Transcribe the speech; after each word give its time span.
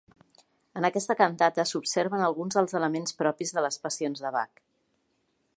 En 0.79 0.87
aquesta 0.87 1.15
cantata 1.19 1.67
s'observen 1.73 2.25
alguns 2.29 2.59
dels 2.59 2.75
elements 2.83 3.19
propis 3.23 3.55
de 3.59 3.67
les 3.67 3.81
passions 3.87 4.25
de 4.27 4.37
Bach. 4.39 4.65